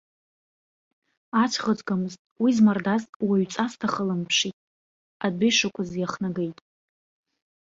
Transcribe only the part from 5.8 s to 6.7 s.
иахнагеит.